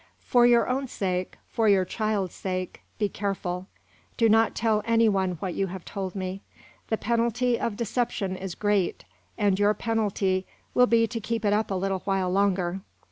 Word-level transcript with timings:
"For 0.25 0.47
your 0.47 0.67
own 0.67 0.87
sake, 0.87 1.37
for 1.47 1.69
your 1.69 1.85
child's 1.85 2.33
sake, 2.33 2.81
be 2.97 3.07
careful. 3.07 3.67
Do 4.17 4.29
not 4.29 4.55
tell 4.55 4.81
any 4.83 5.07
one 5.07 5.33
what 5.33 5.53
you 5.53 5.67
have 5.67 5.85
told 5.85 6.15
me. 6.15 6.41
The 6.87 6.97
penalty 6.97 7.59
of 7.59 7.75
deception 7.77 8.35
is 8.35 8.55
great, 8.55 9.05
and 9.37 9.59
your 9.59 9.75
penalty 9.75 10.47
will 10.73 10.87
be 10.87 11.05
to 11.05 11.19
keep 11.19 11.45
it 11.45 11.53
up 11.53 11.69
a 11.69 11.75
little 11.75 11.99
while 11.99 12.31
longer. 12.31 12.81